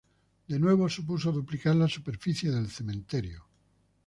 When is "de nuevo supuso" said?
0.47-1.31